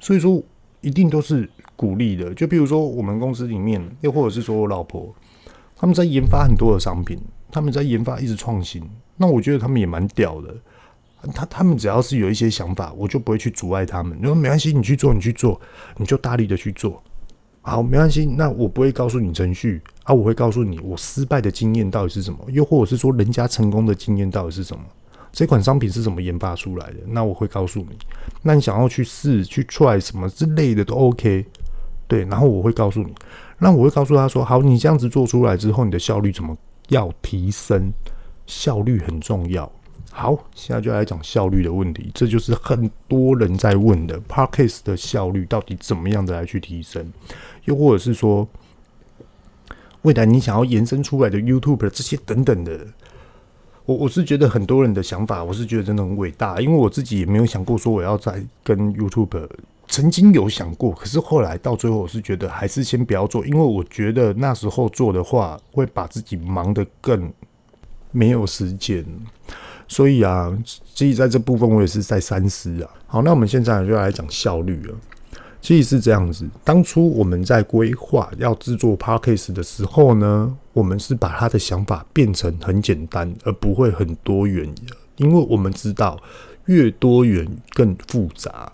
[0.00, 0.42] 所以说。
[0.80, 2.32] 一定都是鼓励的。
[2.34, 5.14] 就比如说我们公司里面，又或者是说我老婆，
[5.76, 7.18] 他们在研发很多的商品，
[7.50, 8.82] 他们在研发一直创新，
[9.16, 10.54] 那我觉得他们也蛮屌的。
[11.32, 14.14] 他他们只要是有一些想法，我就不会去阻碍他们。
[14.20, 15.58] 你说没关系，你去做，你去做，
[15.96, 17.02] 你就大力的去做。
[17.62, 18.26] 好，没关系。
[18.26, 24.82] 那我不会告诉你程序啊，我会告诉你我失败的经验到底是什么，又或者是说人家成功的经验到底是什么。
[25.32, 26.96] 这款商品是怎么研发出来的？
[27.08, 27.96] 那我会告诉你。
[28.42, 31.46] 那你想要去试、去 try 什么之类的都 OK。
[32.14, 33.12] 对，然后我会告诉你。
[33.58, 36.56] 那我会告诉他说：好，你这样子做出来之后，你的效率怎么
[36.90, 37.92] 要提升？
[38.46, 39.68] 效率很重要。
[40.12, 47.12] 好，现在就来讲效率的问题，这就是很多人在问的，Podcast 的效率到底怎么样的来去提升？
[47.64, 48.46] 又或者是说，
[50.02, 52.78] 未来你想要延伸出来的 YouTube 这些等等的，
[53.86, 59.48] 我我是觉得很多人的想法，我是觉得真的很伟大，因为我自己也没有想过说我要再跟 YouTube，
[59.88, 67.32] 曾经有想过，可是后来到最后，我是觉得还是先不要做，因为我觉得那时候做的话，会把自己忙得更
[68.10, 69.04] 没有时间。
[69.86, 70.56] 所以啊，
[70.94, 72.90] 其实在这部分我也是在三思啊。
[73.06, 74.94] 好，那我们现在就来讲效率了。
[75.60, 84.74] 其实是这样子，当初我们在规划要制作 Podcast 的时候呢，我们是把他的想法变成很简单，而不会很多元，
[85.16, 86.18] 因为我们知道
[86.66, 88.70] 越多元更复杂。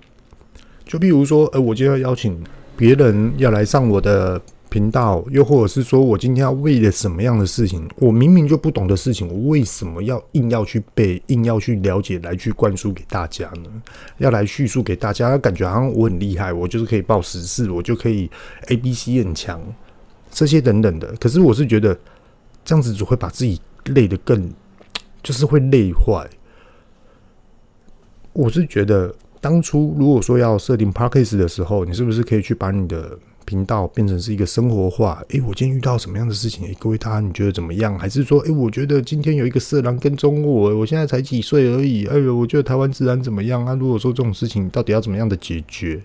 [0.90, 2.36] 就比如说，呃，我今天要邀请
[2.76, 4.42] 别人要来上我的。
[4.72, 13.82] 频道，又或者是说我今天要为了什么样的事情，我明明就不懂的事情，我为什么要硬要去背，硬要去了解，来去灌输给大家呢？
[14.18, 18.30] 要来叙述给大家，感觉好像我很厉害，我就是可以报时事，我就可以
[18.68, 19.60] A B C 很强，
[20.30, 21.12] 这些等等的。
[21.18, 21.98] 可是我是觉得
[22.64, 24.48] 这样子只会把自己累得更，
[25.20, 26.24] 就是会累坏。
[28.32, 35.22] 我是觉得当初如果说要设定 Podcast 的时候，你是不是可以去把你的频道变成是一个生活化。
[35.30, 36.66] 诶，我今天遇到什么样的事情？
[36.66, 37.98] 诶，各位大家你觉得怎么样？
[37.98, 42.06] 还是说，诶，我觉得今天有一个色狼跟踪我，我现在才几岁而已。
[42.06, 43.74] 哎呦，我觉得台湾治安怎么样啊？
[43.74, 46.00] 如果说这种事情到底要怎么样的解决？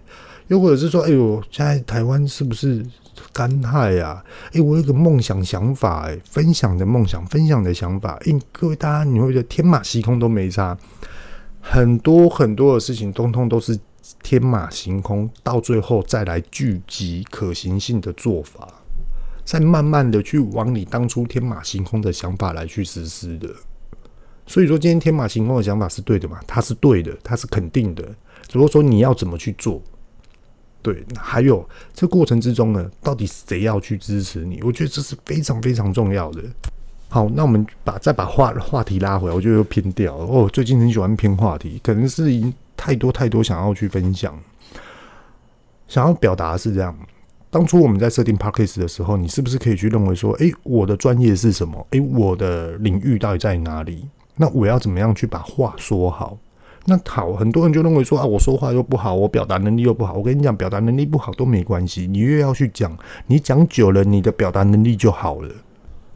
[0.47, 2.85] 又或者是说，哎呦，现在台湾是不是
[3.33, 4.23] 干旱呀？
[4.53, 8.15] 诶，我有个梦想想法，诶，分享的梦想，分享的想法。
[8.25, 10.77] 诶，各位大家，你会觉得天马行空都没差，
[11.67, 13.78] 很多很多的事情，通通都是。
[14.21, 18.71] 天马行空，到最后再来聚集可行性的做法，
[19.43, 23.49] 再慢慢的去往你当初天马行空的想法来去实施的。
[24.45, 26.39] 所以说，今天天马行空的想法是对的嘛？
[26.45, 28.04] 它是对的，它是肯定的。
[28.47, 29.82] 只不过说你要怎么去做？
[30.84, 34.62] 对，还有这过程之中呢，到底谁要去支持你？
[34.62, 36.43] 我觉得这是非常非常重要的。
[37.15, 40.25] 好，那我们把再把话话题拉回来，我觉得又偏掉了。
[40.25, 42.54] 哦，最近很喜欢偏话题，可能是。
[42.78, 44.38] 太多太多想要去分享，
[45.88, 46.93] 想要表达是这样。
[47.49, 51.88] 当初我们在设定 Podcast 的时候，你是不是可以去认为说，诶，我的专业是什么？
[51.91, 54.06] 诶，我的领域到底在哪里？
[54.36, 56.38] 那我要怎么样去把话说好？
[56.84, 60.15] 那好，很多人就认为说啊，我说话又不好，我表达能力又不好。
[60.15, 62.95] 我跟你讲，表达能力不好都没关系，你越要去讲，
[63.28, 65.49] 你讲久了，你的表达能力就好了。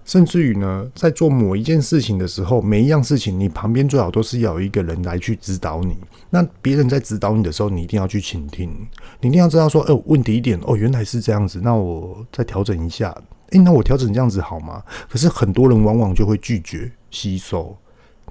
[0.09, 5.95] 甚至于呢，在做某一件事情的时候，每一样事情，你旁边最好都是要有一个人来去指导你。
[6.31, 8.71] 那别人在指导你的时候，你一定要去倾听，
[9.21, 13.15] 你一定要知道说，哦，问题一点，哦，原来是这样子，那我再调整一下。
[13.51, 14.81] 诶，那我调整这样子好吗？
[15.07, 17.77] 可是很多人往往就会拒绝吸收。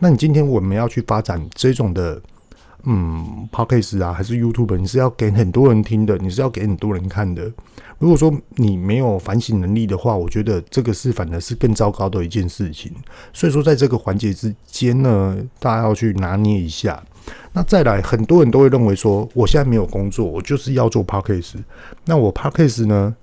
[0.01, 2.21] 那你今天我们要去发展这种的。
[2.85, 7.51] 嗯，Podcast 啊，还是 YouTube，你是要给很多人听的，你是要给很多人看的。
[7.99, 12.93] 如果说你没有反省能力的话，我觉得这个是反而是更糟糕的一件事情。
[13.33, 17.03] 所以说，在这个环节之间呢，大家要去拿捏一下。
[17.53, 21.57] 那再来，很多人都会认为说，我现在没有工作，我就是要做 Podcast。
[22.05, 23.15] 那我 Podcast 呢，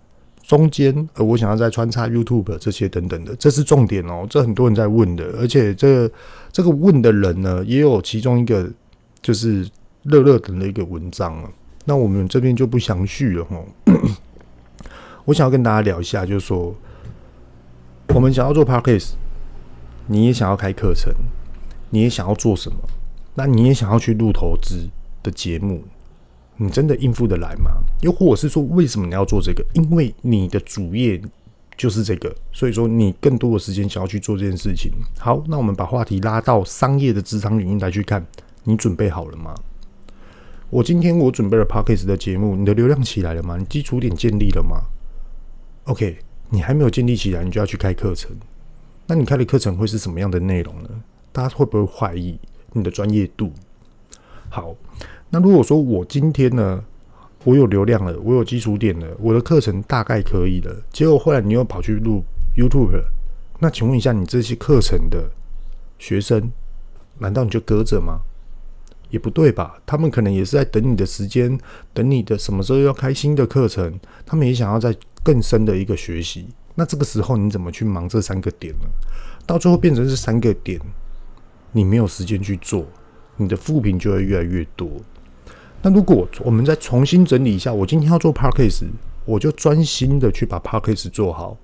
[0.43, 4.27] 中间呃，我想要再穿插 YouTube 这些等等的，这是重点哦。
[4.29, 6.11] 这很多人在问的，而且这
[6.51, 8.69] 这个问的人呢，也有其中一个。
[9.25, 9.67] 就是
[10.03, 11.49] 热热等的一个文章了，
[11.85, 13.59] 那我们这边就不详叙了哈。
[15.25, 16.75] 我想要跟大家聊一下，就是说，
[18.09, 19.13] 我们想要做 Podcast，
[20.05, 21.11] 你也想要开课程，
[21.89, 22.77] 你也想要做什么？
[23.33, 24.87] 那你也想要去录投资
[25.23, 25.83] 的节目，
[26.57, 27.71] 你真的应付得来吗？
[28.01, 29.65] 又或者是说，为什么你要做这个？
[29.73, 31.19] 因为你的主业
[31.75, 34.91] 就是这个，所以说你更多的时间想要去做这件事情。
[35.17, 38.23] 好，那我们把话题拉到商业的职场领域来去看。
[38.65, 39.55] 你准备好了吗？
[40.71, 43.55] 我今天我准备了 Podcast 的节目，你的流量起来了吗？
[43.57, 44.81] 你基础点建立了吗
[45.85, 46.17] ？OK，
[46.49, 48.35] 你还没有建立起来，你就要去开课程。
[49.05, 50.89] 那你开的课程会是什么样的内容呢？
[51.31, 52.39] 大家会不会怀疑
[52.73, 53.51] 你的专业度？
[54.49, 54.75] 好，
[55.29, 56.83] 那如果说我今天呢，
[57.43, 60.75] 我有流量了，我有基础点了，我的课程大概可以了。
[60.91, 62.23] 结果后来你又跑去录
[62.57, 63.05] YouTube 了，
[63.59, 65.29] 那请问一下，你这些课程的
[65.99, 66.51] 学生，
[67.19, 68.21] 难道你就搁着吗？
[69.09, 69.79] 也不对吧？
[69.85, 71.57] 他们可能也是在等你的时间，
[71.93, 76.47] 等你的什么时候要开新的课程，他们也想要在更深的一个学习。
[76.75, 78.87] 那这个时候你怎么去忙这三个点呢？
[79.45, 80.79] 到最后变成是三个点，
[81.71, 82.85] 你没有时间去做，
[83.37, 84.89] 你的负评就会越来越多。
[85.81, 88.87] 那如果我们再重新整理一下，我今天要做 Podcast，
[89.23, 91.57] 我就专心的去把 Podcast 做好。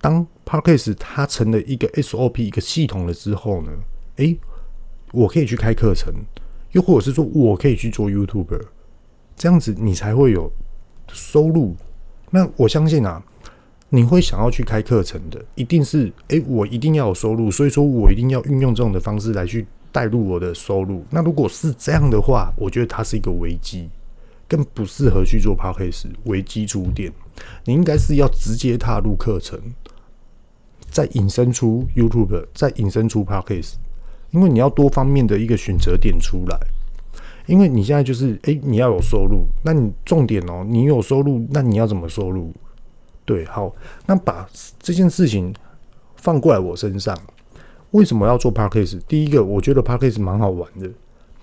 [0.00, 3.70] 当 Podcast 它成了一个 SOP 一个系统了之后呢，
[4.16, 4.38] 诶，
[5.12, 6.12] 我可以去开课程，
[6.72, 8.62] 又或者是说我可以去做 YouTuber，
[9.36, 10.50] 这样子你才会有
[11.12, 11.76] 收入。
[12.30, 13.22] 那我相信啊，
[13.88, 19.66] 你会想要去开课程的，一定是诶，我一定要有收入，所以说我一定要运用这种的方式来去。
[19.90, 23.88] 带入我的收入，那如果是这样的话，我觉得它是一个危机，
[24.46, 27.10] 更不适合去做 Podcast 为基础点。
[27.64, 29.58] 你应该是要直接踏入课程，
[30.90, 33.76] 再引申出 YouTube，再引申出 Podcast，
[34.30, 36.58] 因为你要多方面的一个选择点出来。
[37.46, 42.52] 因为你现在就是，诶、你要有收入，那你重点哦，你有收入，那你要怎么收入？
[43.24, 44.46] 对，好，那把
[44.78, 45.54] 这件事情
[46.16, 47.18] 放过来我身上。
[47.92, 49.00] 为什么要做 Podcast？
[49.08, 50.90] 第一个，我觉得 Podcast 蛮好玩的；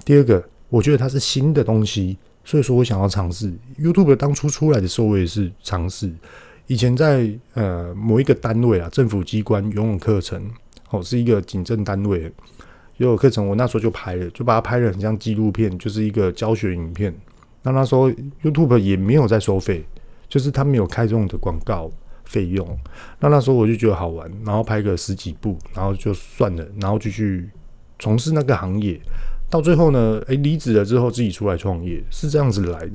[0.05, 3.51] 第二个，我觉得它是新的东西，所以说我想要尝试。
[3.79, 6.13] YouTube 当初出来的时候，我也是尝试。
[6.67, 10.39] 以前在呃某一个单位啊，政府机关游泳课程，
[10.91, 12.31] 哦，是一个警政单位
[12.97, 17.13] 游泳课程，我那时候就拍了，就把它拍得很像纪录片，就是一个教学影片。
[17.63, 18.10] 那那时候
[18.43, 19.86] YouTube 也没有在收费，
[20.27, 21.91] 就是他没有开这种的广告。
[22.27, 22.67] 费用，
[23.19, 27.47] 那那时候我就觉得好玩，然后拍个十几部，然后就算了，然后继续
[27.99, 28.99] 从事那个行业。
[29.47, 32.93] 到最后呢，诶，离职了之后自己出来创业，是这样子来的。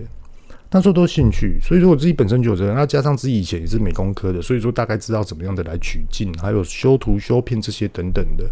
[0.73, 8.51] 那时候都兴趣，所以说我自己本身就有这个，那加上自己以前也是美工科的，所以说大概知道怎么样的来取景，还有修图、修片这些等等的，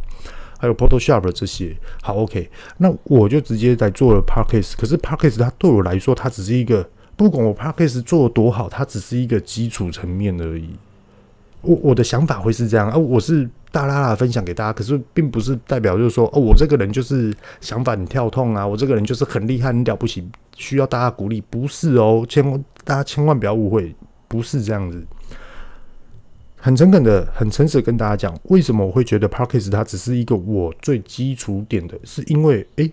[0.58, 1.74] 还有 Photoshop 这些。
[2.02, 4.74] 好，OK，那我就直接在做了 Podcast。
[4.76, 6.86] 可是 Podcast 它对我来说，它只是一个。
[7.16, 10.70] 不管我 Podcast 做的多好，它只是一个基础层面而已。
[11.62, 13.42] 我我的想法会是这样，啊、我是
[13.72, 20.24] 大剌剌分享给大家，可是并不是代表就是说，哦，我这个人就是想法很跳痛啊，我这个人就是很厉害、很了不起，
[20.56, 23.92] 需要大家鼓励，不是哦，千万大家千万不要误会，
[24.28, 25.04] 不是这样子。
[26.60, 32.90] 很诚恳的、很诚实的跟大家讲，为什么我会觉得 Parkes 它只是一个我最基础点的，是因为，诶，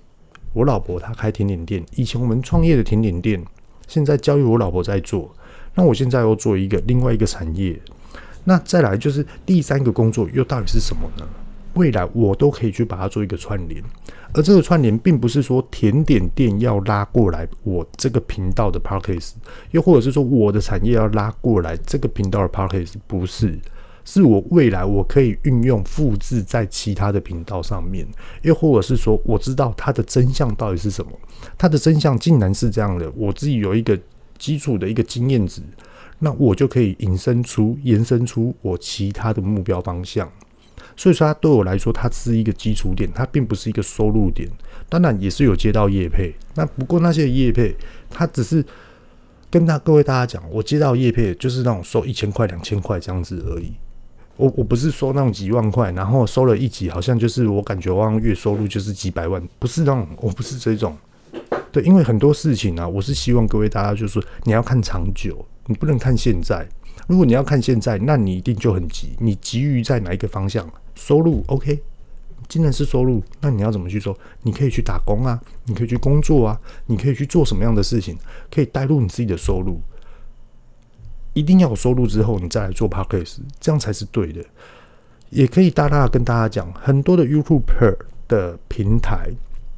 [0.53, 3.43] 我老婆她开甜点店，以前我们创业的甜点店。
[3.87, 5.31] 现在交由我老婆在做，
[5.75, 7.79] 那我现在又做一个另外一个产业，
[8.45, 11.27] 那再来就是第三个工作又到底是什么呢？
[11.75, 13.81] 未来我都可以去把它做一个串联，
[14.33, 19.33] 而这个串联并不是说甜点店要拉过来我这个频道的 Podcast，
[19.71, 23.59] 又或者是说我的产业要拉过来这个频道的 Podcast，不是。
[24.07, 28.05] 是我未来我可以运用复制在其他的频道上面，
[28.43, 31.11] 又或者是说我知道它的真相到底是什么，
[31.57, 33.99] 它的真相竟然是这样的，我自己有一个
[34.37, 35.59] 基础的一个经验值，
[36.19, 40.31] 那我就可以引申出、延伸出我其他的目标方向。
[40.97, 44.49] 所以说，它对我来说，它是一个基础点，它并不是一个收入点。
[44.87, 47.75] 当然也是有接到业配，那不过那些业配，
[48.09, 48.63] 它只是
[49.49, 53.73] 跟大各位大家讲，我接到业配就是那种收一千块、两千块这样子而已。
[54.37, 60.95] 我我不是说那种几万块，然后收了一集，好像就是我感觉我月收入就是几百万，不是那种，我不是这种。
[61.71, 66.67] 对，因为很多事情啊，我是希望各位大家就是说你要看长久，你不能看现在。
[67.07, 69.15] 如果你要看现在，那你一定就很急。
[69.19, 70.67] 你急于在哪一个方向？
[70.95, 71.79] 收入 OK，
[72.47, 74.17] 既然是收入，那你要怎么去做？
[74.43, 78.17] 你可以去打工啊，你可以去工作啊，你可以去做什么样的事情，
[78.49, 79.79] 可以带入你自己的收入。
[81.33, 84.43] 一定要有收入之后，你再来做 Podcast，这样才是对的。
[85.29, 87.97] 也可以大大跟大家讲，很多的 YouTuber
[88.29, 89.29] 的平台，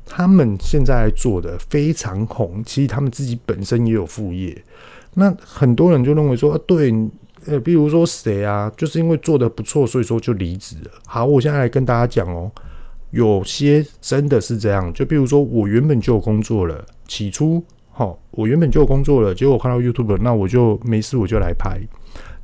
[0.05, 4.63] 他们现在做的非常红，其实他们自己本身也有副业。
[5.15, 6.91] 那很多人就认为说，啊、对，
[7.47, 10.91] 呃，比如说谁啊，就是因为做的不错，所以说就离职了。
[11.05, 12.51] 好，我现在来跟大家讲哦，
[13.11, 17.63] 有些真的是这样，就比如说我原本就有工作了，起初。
[17.89, 21.79] 好，我原本就有工作了，结果我看到 YouTube，那我就没事，我就来拍，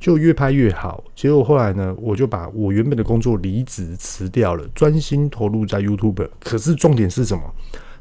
[0.00, 1.04] 就越拍越好。
[1.14, 6.28] 结果后来呢，我就把我原本的工作离职辞掉了，专心投入在 YouTube。
[6.40, 7.44] 可是重点是什么？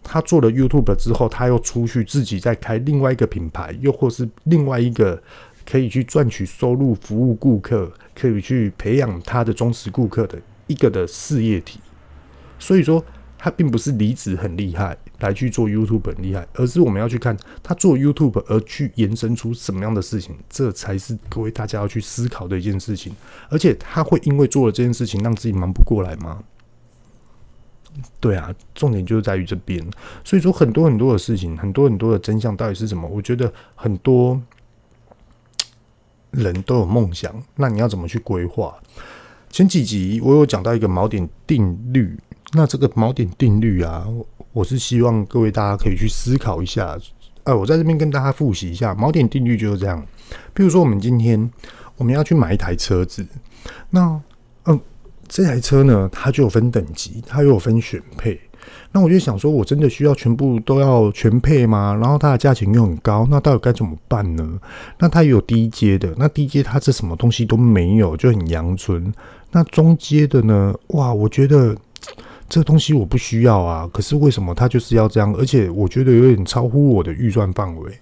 [0.01, 5.21] 他做了 YouTube 之后，他又出去自己再开另外一个品牌，又或是另外一个
[5.65, 11.79] 可以去赚取收入、服务顾客，可以去培养他的忠实顾客的一个的事业体。
[12.59, 13.03] 所以说，
[13.37, 14.97] 他并不是离职很厉害。
[15.19, 23.15] 来去做 YouTube 很厉害，而是我们要去看他做 YouTube 而去延伸出什么样的事情，这才是各位大家要去思考的一件事情。
[23.47, 26.43] 而且他会因为做了这件事情让自己忙不过来吗？
[28.19, 29.81] 对啊，重点就是在于这边。
[30.25, 33.07] 所以说很多很多的事情，很多很多的真相到底是什么？
[33.07, 34.41] 我觉得很多
[36.33, 38.75] 人都有梦想，那你要怎么去规划？
[39.49, 42.17] 前几集我有讲到一个锚点定律，
[42.53, 44.05] 那这个锚点定律啊，
[44.51, 46.97] 我是希望各位大家可以去思考一下。
[47.43, 50.03] 呃，我在这边跟大家复习一下，锚点定律就是这样。
[50.53, 51.51] 比如说，我们今天
[51.97, 53.25] 我们要去买一台车子，
[53.89, 54.19] 那
[54.65, 54.79] 嗯，
[55.27, 58.39] 这台车呢，它就有分等级，它又有分选配。
[58.91, 61.97] 那我就想说，我真的需要全部都要全配吗？
[61.99, 64.59] 然后它的价钱又很高，那到底该怎么办呢？
[64.99, 69.13] 那它也有低阶的，那低阶它这什么东西都没有，就很阳春。
[69.51, 70.73] 那中阶的呢？
[70.87, 71.75] 哇，我觉得
[72.49, 73.89] 这东西我不需要啊。
[73.93, 75.33] 可是为什么它就是要这样？
[75.35, 77.99] 而且我觉得有点超乎我的预算范围。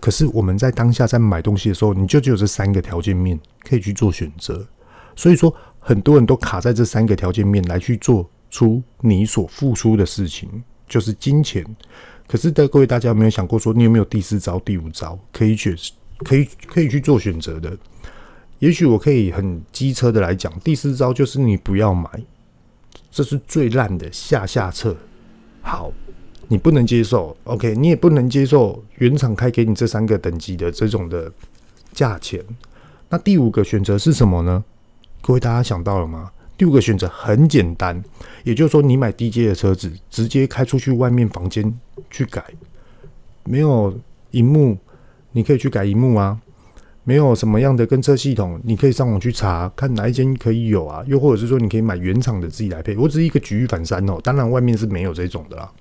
[0.00, 4.66] 可是我们在当下在买东西的时候，你就只有这三个条件面可以去做选择。
[5.16, 8.28] 所以说，很多人都卡在这三个条件面来去做。
[8.50, 10.48] 出你所付出的事情
[10.88, 11.64] 就是金钱，
[12.26, 15.76] 可是的各位大家有没有想过说，你有没有第四招、第五招可以选、
[16.18, 17.76] 可以可以去做选择的？
[18.58, 22.08] 也许我可以很机车的来讲，第四招就是你不要买，
[23.10, 24.96] 这是最烂的下下策。
[25.60, 25.92] 好，
[26.48, 31.30] 你不能接受，OK，你也不能接受原厂开给你这三个等级的这种的
[31.92, 32.42] 价钱。
[33.10, 34.64] 那第五个选择是什么呢？
[35.20, 36.30] 各位大家想到了吗？
[36.58, 38.02] 第五个选择很简单，
[38.42, 41.72] 也就是说，你买低阶的车子，直接开出去外面房间
[42.10, 42.44] 去改，
[43.44, 43.96] 没有
[44.32, 44.76] 荧幕，
[45.30, 46.38] 你可以去改荧幕啊。
[47.04, 51.02] 没有什么样的跟车系统，你可以上网去查，看哪一间可以有啊。
[51.06, 52.94] 又或者是说，你可以买原厂的自己来配。
[52.98, 55.72] 我只是一个举一反三哦，当然外面是没有这种的啦。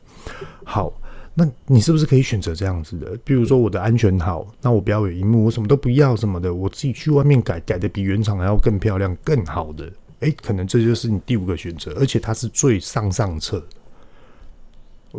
[0.63, 0.93] 好，
[1.34, 3.17] 那你是不是可以选择这样子的？
[3.25, 9.91] 比如说我的安全好，那我不要有荧幕，我什么都不要什么的，我自己去外面改，改的比原厂还要更漂亮、更好的。
[10.22, 13.63] 诶，可能这就是你第五个选择，而且它是最上上策。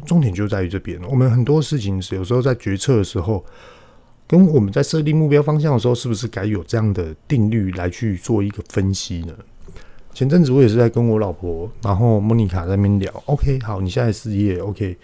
[0.07, 1.01] 重点就在于这边。
[1.09, 3.45] 我们很多事情是有时候在决策的时候，
[4.27, 9.35] 跟我们在设定目标方向的时候，是不是该有这样的定律来去做一个分析呢？
[10.13, 13.23] 前阵子我也是在跟我老婆，然后莫妮卡那边聊。
[13.27, 14.97] OK，好，你现在事业，OK。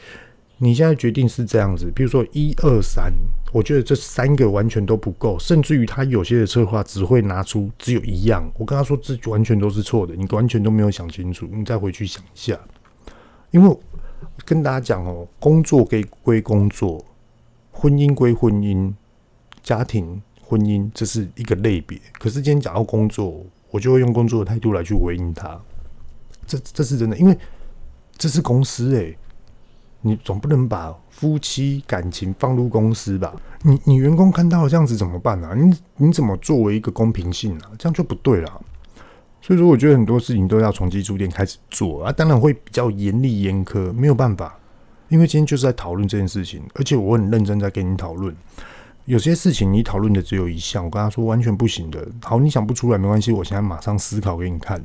[0.58, 3.12] 你现在决定是这样子，比如说一二三，
[3.54, 8.44] 我觉得这三个完全都不够，甚至于他有些的策划只会拿出只有一样。
[8.58, 12.58] 我跟他说，这完全都是错的，你完全都没有想清楚，你再回去想一下。
[13.52, 13.78] 因为
[14.44, 17.04] 跟大家讲哦，工作归归工作，
[17.70, 18.92] 婚姻归婚姻，
[19.62, 21.96] 家庭婚姻这是一个类别。
[22.18, 25.56] 可是今天讲到工作，我就会用工作的态度来去回应他。
[26.44, 27.38] 这这是真的，因为
[28.16, 29.16] 这是公司诶、
[30.06, 33.34] 你总不能把夫妻感情放入公司吧？
[33.62, 35.54] 你你员工看到这样子怎么办呢、啊？
[35.56, 37.70] 你你怎么作为一个公平性啊？
[37.78, 38.60] 这样就不对了。
[39.40, 42.12] 所以说，我觉得很多事情都要从基础点开始做啊。
[42.12, 44.58] 当然会比较严厉严苛，没有办法，
[45.08, 48.36] 因为今天就是在讨论这件事情，而且我很认真在跟你讨论。
[49.06, 52.06] 有些事情你讨论的只有一项，我跟他说完全不行的。
[52.22, 54.82] 好，你想不出来没关系，我现在马上思考给你看。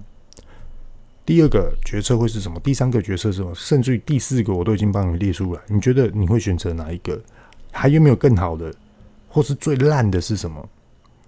[1.29, 2.59] 第二个决策会是什么？
[2.61, 3.53] 第三个决策是什么？
[3.53, 5.61] 甚至于第四个，我都已经帮你列出来。
[5.67, 7.21] 你觉得你会选择哪一个？
[7.71, 8.73] 还有没有更好的，
[9.27, 10.67] 或是最烂的是什么？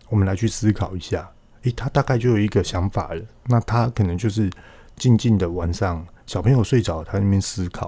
[0.10, 1.30] 我们来去思考一下。
[1.62, 3.22] 诶，他大概就有一个想法了。
[3.45, 4.49] 那他可能就是
[4.95, 7.88] 静静的晚上，小朋友睡着，他那边思考，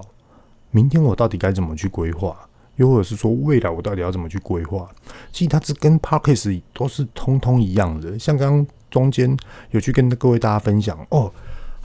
[0.70, 2.48] 明天我到底该怎么去规划？
[2.76, 4.88] 又或者是说，未来我到底要怎么去规划？
[5.32, 8.16] 其实它是跟 parkes 都是通通一样的。
[8.16, 9.36] 像刚刚中间
[9.72, 11.32] 有去跟各位大家分享哦。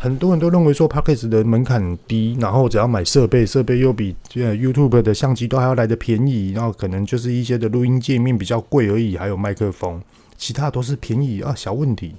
[0.01, 10.01] 很多人都认为说 Podcast 的门槛低，然后只要买设备，设备又比 YouTube 的相机都还要来得便宜，然后可能就是一些的录音界面比较贵而已，还有麦克风，
[10.37, 12.15] 其他都是便宜啊，小问题。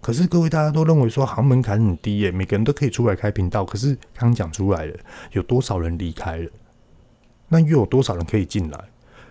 [0.00, 3.64] 可是各位大家都认为说，行门槛很低耶，每个人都可以出来开频道。
[3.64, 4.94] 可是刚讲出来了，
[5.32, 6.48] 有多少人离开了？
[7.48, 8.78] 那又有多少人可以进来？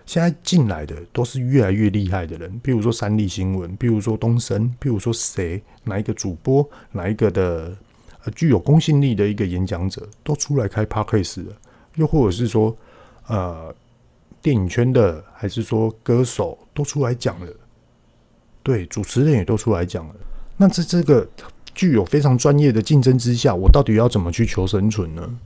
[0.04, 7.74] 现在进来的都是越来越厉害的人，比如说三立新闻，比如说东森，比如说谁，哪一个主播，哪一个的。
[8.30, 11.52] 具有公信力的一个演讲者都出来开 Podcast 了，
[11.96, 12.76] 又或者是说，
[13.26, 13.74] 呃，
[14.40, 17.52] 电影圈的，还是说歌手都出来讲了，
[18.62, 20.14] 对，主持人也都出来讲了。
[20.56, 21.28] 那在这个
[21.74, 25.38] 具有非常专业的竞争之下，我到底要怎么去求生存呢？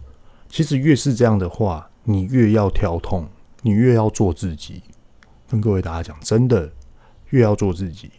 [0.48, 3.28] 其实越是这样的话，你越要跳痛，
[3.62, 4.82] 你越要做自己。
[5.48, 6.70] 跟各位大家讲，真的
[7.30, 8.10] 越要做自己。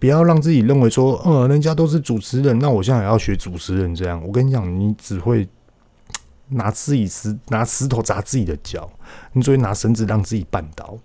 [0.00, 4.20] 不要让自己认为说，呃，人家都是主持人，那我现在也要学主持人这样。
[4.26, 5.46] 我跟你讲，你只会
[6.48, 8.90] 拿自己石拿石头砸自己的脚，
[9.34, 10.96] 你只会拿绳子让自己绊倒，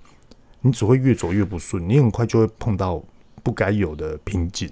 [0.61, 3.03] 你只会越走越不顺，你很快就会碰到
[3.43, 4.69] 不该有的瓶颈。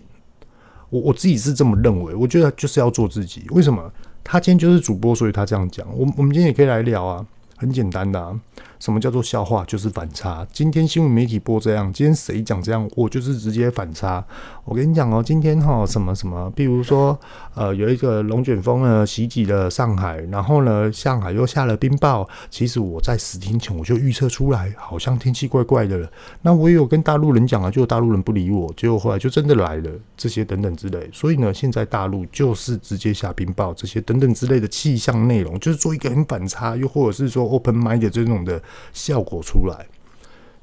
[0.90, 3.46] 我我自己是这么认为，我觉得就是要做自己。
[3.50, 3.92] 为什么？
[4.24, 5.86] 他今天就是主播，所以他这样讲。
[5.90, 7.26] 我我们今天也可以来聊啊。
[7.56, 8.38] 很简单的啊，
[8.84, 9.64] 什么叫做笑话？
[9.64, 10.46] 就是反差。
[10.52, 14.22] 今天新闻媒体播这样，今天谁讲这样，我就是直接反差。
[14.66, 17.18] 我跟你讲哦，今天哈什么什么，比如说
[17.54, 22.28] 呃有一个龙卷风呢袭击了上海，然后呢上海又下了冰雹。
[22.50, 26.12] 其实我在十天前我就预测出来，好像天气怪怪的了。
[26.42, 31.10] 那我也有跟大陆人讲啊，就大陆人不理我，结果后来就真的来了这些等等之类。
[31.14, 37.54] 所以呢，现在大陆就是直接下冰雹，这些等等之类的气象内容，就是做一个很反差，又或者是说。
[37.54, 38.60] Open mind 的这种的
[38.94, 39.88] 效果出来，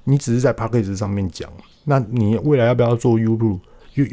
[0.05, 1.51] 你只是在 Podcast 上面讲，
[1.85, 3.61] 那你未来要不要做 YouTube？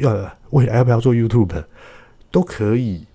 [0.02, 1.64] 呃，未来要不要做 YouTube
[2.30, 3.06] 都可以，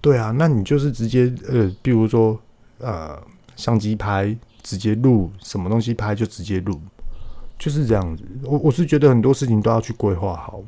[0.00, 2.38] 对啊，那你就是直接呃，比如说
[2.78, 3.16] 呃，
[3.56, 6.78] 相机拍直接录，什么东西拍就直接录，
[7.58, 8.24] 就是这样子。
[8.44, 10.62] 我我是觉得很多事情都要去规划好。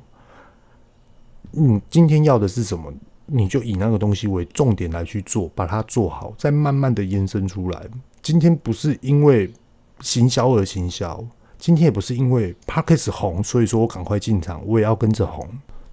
[1.53, 2.93] 嗯，今天要的是什么？
[3.27, 7.87] 你就以那个东西为重点来去做，把它做好，再慢慢的延伸出来。
[8.25, 9.53] 今天不是因为
[10.01, 11.23] 行销而行销，
[11.59, 15.47] 今天也不是因为 Podcast 红，所以说我赶快进场，我也要跟着红。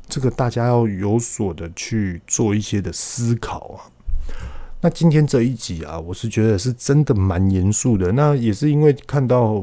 [0.08, 3.92] 这个大家要有所的去做一些的思考啊。
[4.80, 8.14] 那今天这一集啊，我是觉得是真的蛮严肃的。
[8.14, 9.62] 那也是因为看到，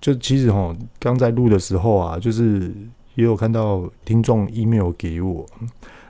[0.00, 2.72] 就其实哈，刚在录的时候啊，就是
[3.16, 5.46] 也有看到听众 email 给我。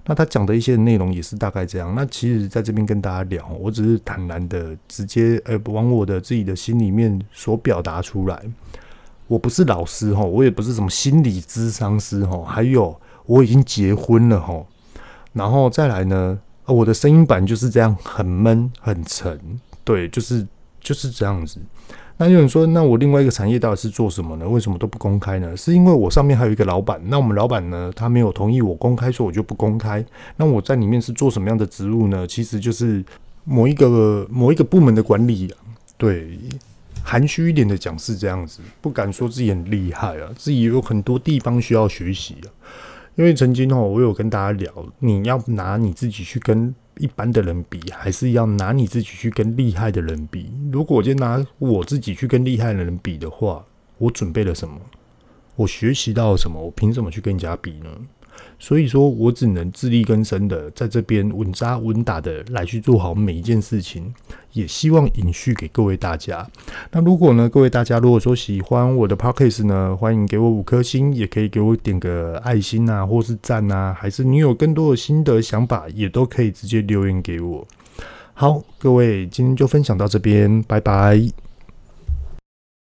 [0.04, 1.94] 那他讲的一些内容也是大概这样。
[1.94, 8.42] 那其实在这边跟大家聊，我只是坦然的直接呃往我的自己的心里面所表达出来。
[9.28, 14.66] 我不是老师哈，我也不是什么心理咨商师哈，还有我已经结婚了哈。
[15.32, 19.40] 然后再来呢，我的声音版就是这样很闷很沉，
[19.84, 20.46] 对，就是
[20.80, 21.60] 就是这样子。
[22.18, 24.48] 那有人说，那我另外一个产业到底是做什么呢？
[24.48, 25.56] 为什么都不公开呢？
[25.56, 30.04] 是因为我上面还有一个老板，那我们老板呢，他没有同意我公开，所以我就不公开。
[30.36, 32.26] 那我在里面是做什么样的职务呢？
[32.26, 33.04] 其实就是
[33.44, 35.56] 某一个某一个部门的管理啊。
[35.96, 36.38] 对，
[37.02, 42.46] 含蓄一点的讲是这样子，不敢说自己很厉害啊，自己有很多地方需要学习啊。
[43.14, 46.74] 因为曾经哦，我有跟大家聊，你要拿你自己去跟。
[46.98, 50.52] 一般的人比，还是要拿你自己去跟厉害的人比。
[50.70, 53.64] 如果我就拿我自己去跟厉害的人比的话，
[53.96, 54.78] 我准备了什么？
[55.56, 56.62] 我学习到了什么？
[56.62, 57.88] 我凭什么去跟人家比呢？
[58.62, 64.14] 所以说我只能自力更生的在这边稳扎稳打的来去做好每一件事情，
[64.52, 66.48] 也希望延续给各位大家。
[66.92, 77.66] 那如果呢，各位大家如果说喜欢我的 Podcast 呢，欢迎给我五颗星，也可以给我点个爱心啊，或是赞啊，还是你有更多的心得想法，也都可以直接留言给我。
[78.32, 81.20] 好，各位今天就分享到这边，拜拜。